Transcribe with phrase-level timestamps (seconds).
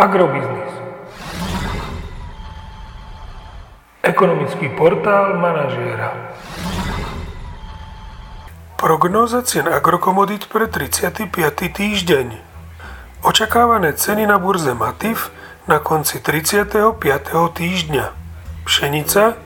[0.00, 0.72] Agrobiznis.
[4.00, 6.16] Ekonomický portál manažéra.
[8.80, 11.28] Prognóza cien agrokomodít pre 35.
[11.76, 12.32] týždeň.
[13.28, 15.28] Očakávané ceny na burze Matif
[15.68, 16.96] na konci 35.
[17.52, 18.06] týždňa.
[18.64, 19.36] Pšenica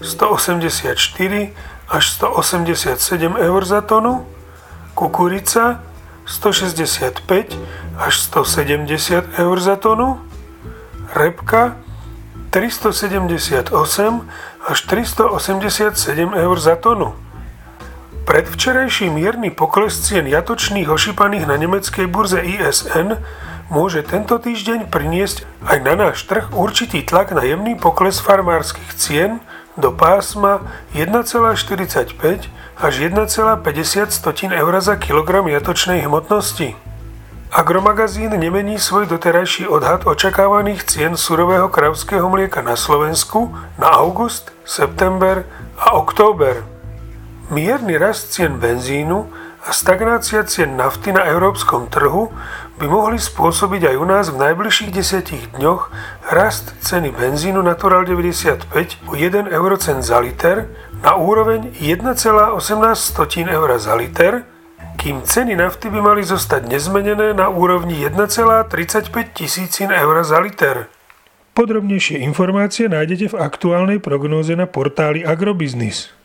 [0.00, 0.96] 184
[1.92, 4.24] až 187 eur za tonu,
[4.96, 5.84] kukurica
[6.30, 7.58] 165
[7.98, 10.22] až 170 eur za tonu,
[11.10, 11.74] repka
[12.54, 13.74] 378
[14.62, 17.18] až 387 eur za tonu.
[18.30, 23.18] Predvčerajší mierny pokles cien jatočných ošípaných na nemeckej burze ISN
[23.66, 29.42] môže tento týždeň priniesť aj na náš trh určitý tlak na jemný pokles farmárskych cien
[29.80, 30.60] do pásma
[30.94, 36.76] 1,45 až 1,50 eur za kilogram jatočnej hmotnosti.
[37.50, 45.42] Agromagazín nemení svoj doterajší odhad očakávaných cien surového kravského mlieka na Slovensku na august, september
[45.74, 46.62] a október.
[47.50, 49.26] Mierny rast cien benzínu
[49.60, 52.32] a stagnácia cien nafty na európskom trhu
[52.80, 55.92] by mohli spôsobiť aj u nás v najbližších desiatich dňoch
[56.32, 58.72] rast ceny benzínu Natural 95
[59.04, 60.64] o 1 eurocent za liter
[61.04, 62.56] na úroveň 1,18
[63.52, 64.48] eur za liter,
[64.96, 70.88] kým ceny nafty by mali zostať nezmenené na úrovni 1,35 tisícin eur za liter.
[71.52, 76.19] Podrobnejšie informácie nájdete v aktuálnej prognóze na portáli Agrobiznis.